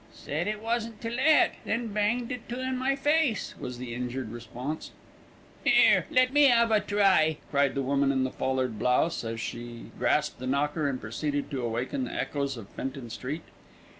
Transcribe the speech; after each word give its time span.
"Said 0.15 0.47
it 0.47 0.63
wasn't 0.63 0.99
to 1.01 1.11
let, 1.11 1.53
then 1.63 1.89
banged 1.93 2.31
it 2.31 2.49
to 2.49 2.59
in 2.59 2.75
my 2.75 2.95
face," 2.95 3.53
was 3.59 3.77
the 3.77 3.93
injured 3.93 4.31
response. 4.31 4.89
"'Ere, 5.63 6.07
let 6.09 6.33
me 6.33 6.51
'ave 6.51 6.75
a 6.75 6.79
try," 6.79 7.37
cried 7.51 7.75
the 7.75 7.83
woman 7.83 8.11
in 8.11 8.23
the 8.23 8.31
foulard 8.31 8.79
blouse, 8.79 9.23
as 9.23 9.39
she 9.39 9.91
grasped 9.99 10.39
the 10.39 10.47
knocker 10.47 10.89
and 10.89 10.99
proceeded 10.99 11.51
to 11.51 11.61
awaken 11.61 12.05
the 12.05 12.13
echoes 12.15 12.57
of 12.57 12.67
Fenton 12.69 13.11
Street. 13.11 13.43